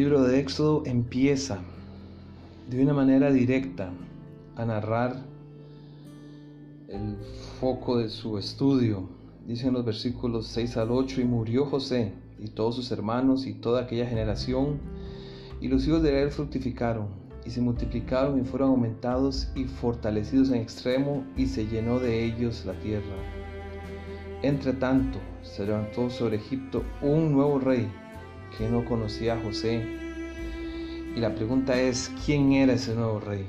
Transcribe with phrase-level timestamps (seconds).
[0.00, 1.58] libro de Éxodo empieza
[2.70, 3.92] de una manera directa
[4.56, 5.26] a narrar
[6.88, 7.18] el
[7.60, 9.10] foco de su estudio.
[9.46, 13.82] Dicen los versículos 6 al 8, y murió José y todos sus hermanos y toda
[13.82, 14.80] aquella generación,
[15.60, 17.08] y los hijos de Israel fructificaron,
[17.44, 22.64] y se multiplicaron y fueron aumentados y fortalecidos en extremo, y se llenó de ellos
[22.64, 23.16] la tierra.
[24.40, 27.86] Entre tanto, se levantó sobre Egipto un nuevo rey
[28.56, 29.84] que no conocía a José.
[31.16, 33.46] Y la pregunta es, ¿quién era ese nuevo rey?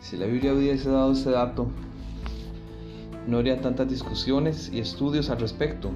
[0.00, 1.68] Si la Biblia hubiese dado ese dato,
[3.26, 5.90] no habría tantas discusiones y estudios al respecto.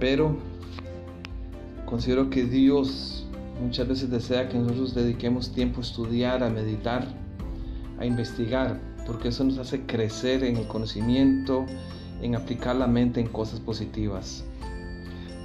[0.00, 0.36] Pero
[1.84, 3.26] considero que Dios
[3.62, 7.06] muchas veces desea que nosotros dediquemos tiempo a estudiar, a meditar,
[7.98, 11.64] a investigar, porque eso nos hace crecer en el conocimiento,
[12.22, 14.44] en aplicar la mente en cosas positivas.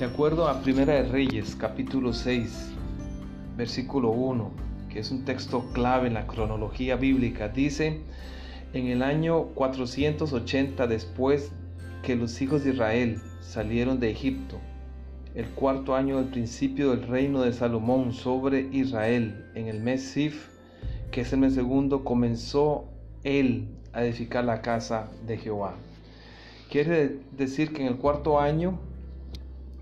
[0.02, 2.71] De acuerdo a Primera de Reyes, capítulo 6,
[3.55, 4.49] versículo 1,
[4.89, 8.02] que es un texto clave en la cronología bíblica, dice,
[8.73, 11.52] en el año 480 después
[12.02, 14.58] que los hijos de Israel salieron de Egipto,
[15.35, 20.47] el cuarto año del principio del reino de Salomón sobre Israel, en el mes Sif,
[21.11, 22.86] que es el mes segundo, comenzó
[23.23, 25.75] él a edificar la casa de Jehová.
[26.71, 28.80] Quiere decir que en el cuarto año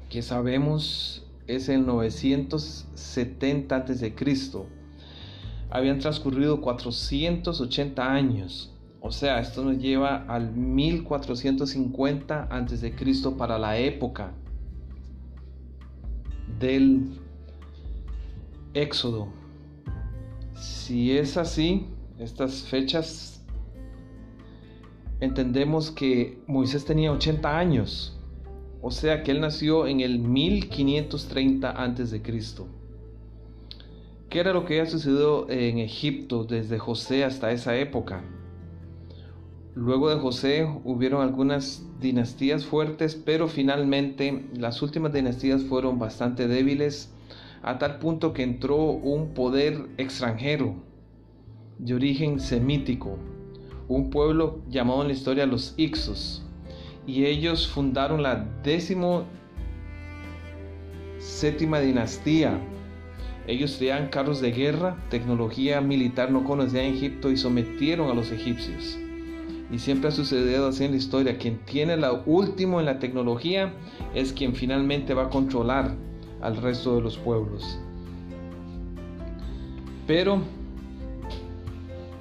[0.09, 4.13] que sabemos es el 970 a.C.
[5.69, 8.75] Habían transcurrido 480 años.
[9.01, 12.93] O sea, esto nos lleva al 1450 a.C.
[13.37, 14.33] para la época
[16.59, 17.19] del
[18.73, 19.29] Éxodo.
[20.55, 21.85] Si es así,
[22.17, 23.45] estas fechas,
[25.19, 28.18] entendemos que Moisés tenía 80 años
[28.81, 32.21] o sea que él nació en el 1530 a.C.
[34.29, 38.23] ¿Qué era lo que había sucedido en Egipto desde José hasta esa época?
[39.75, 47.13] Luego de José hubieron algunas dinastías fuertes, pero finalmente las últimas dinastías fueron bastante débiles,
[47.61, 50.75] a tal punto que entró un poder extranjero
[51.77, 53.17] de origen semítico,
[53.87, 56.45] un pueblo llamado en la historia los Ixos,
[57.09, 59.23] y ellos fundaron la décimo
[61.17, 62.59] séptima dinastía.
[63.47, 68.31] Ellos tenían carros de guerra, tecnología militar no conocida en Egipto y sometieron a los
[68.31, 68.99] egipcios.
[69.71, 71.39] Y siempre ha sucedido así en la historia.
[71.39, 73.73] Quien tiene lo último en la tecnología
[74.13, 75.95] es quien finalmente va a controlar
[76.41, 77.79] al resto de los pueblos.
[80.05, 80.41] Pero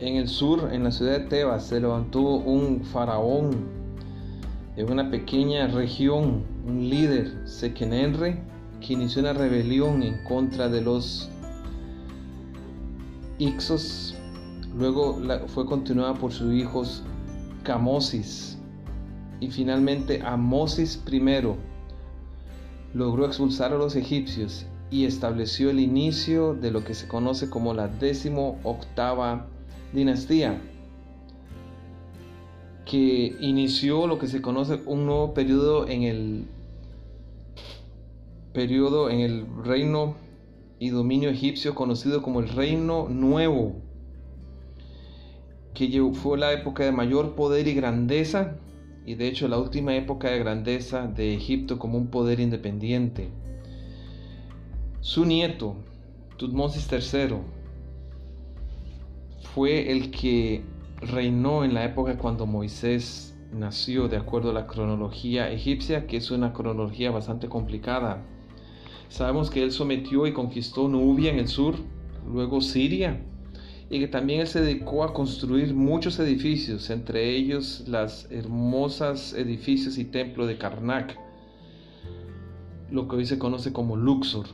[0.01, 3.78] en el sur, en la ciudad de Tebas, se levantó un faraón
[4.79, 8.41] en una pequeña región, un líder, Sekenenre,
[8.81, 11.29] que inició una rebelión en contra de los
[13.39, 14.15] Ixos.
[14.77, 17.03] Luego fue continuada por sus hijos
[17.65, 18.57] Camosis.
[19.41, 21.21] Y finalmente Amosis I
[22.95, 27.75] logró expulsar a los egipcios y estableció el inicio de lo que se conoce como
[27.75, 29.49] la décimo octava
[29.93, 30.61] dinastía
[32.89, 36.47] que inició lo que se conoce un nuevo periodo en el
[38.55, 40.17] periodo en el reino
[40.79, 43.77] y dominio egipcio conocido como el reino nuevo
[45.75, 48.57] que fue la época de mayor poder y grandeza
[49.05, 53.29] y de hecho la última época de grandeza de Egipto como un poder independiente.
[55.01, 55.77] Su nieto,
[56.37, 57.37] Tutmosis III,
[59.55, 60.63] fue el que
[61.01, 66.31] reinó en la época cuando Moisés nació, de acuerdo a la cronología egipcia, que es
[66.31, 68.25] una cronología bastante complicada.
[69.09, 71.77] Sabemos que él sometió y conquistó Nubia en el sur,
[72.31, 73.23] luego Siria,
[73.91, 79.97] y que también él se dedicó a construir muchos edificios, entre ellos las hermosas edificios
[79.97, 81.19] y templo de Karnak,
[82.91, 84.47] lo que hoy se conoce como Luxor.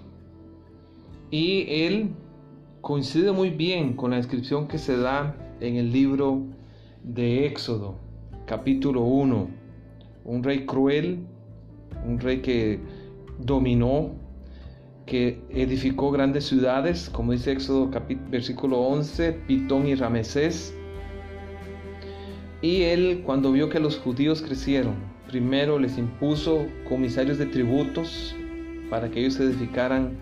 [1.31, 2.11] Y él
[2.85, 6.43] coincide muy bien con la descripción que se da en el libro
[7.03, 7.97] de Éxodo,
[8.45, 9.49] capítulo 1.
[10.27, 11.21] Un rey cruel,
[12.07, 12.79] un rey que
[13.39, 14.13] dominó,
[15.07, 17.91] que edificó grandes ciudades, como dice Éxodo
[18.31, 20.75] versículo 11, Pitón y Ramesés.
[22.61, 24.97] Y él, cuando vio que los judíos crecieron,
[25.29, 28.37] primero les impuso comisarios de tributos
[28.91, 30.19] para que ellos edificaran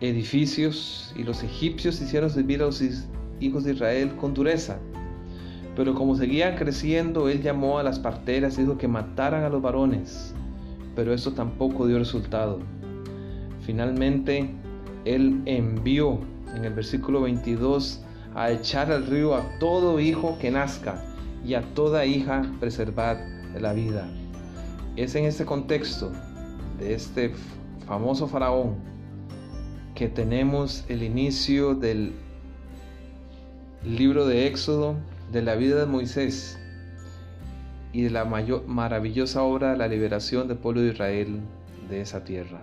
[0.00, 2.82] edificios y los egipcios hicieron servir a los
[3.40, 4.78] hijos de Israel con dureza.
[5.76, 9.62] Pero como seguían creciendo, él llamó a las parteras y dijo que mataran a los
[9.62, 10.34] varones.
[10.96, 12.60] Pero eso tampoco dio resultado.
[13.60, 14.50] Finalmente,
[15.04, 16.18] Él envió
[16.54, 18.02] en el versículo 22
[18.34, 21.04] a echar al río a todo hijo que nazca
[21.44, 23.18] y a toda hija preservar
[23.58, 24.08] la vida.
[24.96, 26.10] Es en este contexto
[26.78, 27.32] de este
[27.86, 28.90] famoso faraón
[30.00, 32.14] que tenemos el inicio del
[33.84, 34.96] libro de Éxodo,
[35.30, 36.58] de la vida de Moisés
[37.92, 41.40] y de la mayor, maravillosa obra de la liberación del pueblo de Israel
[41.90, 42.62] de esa tierra.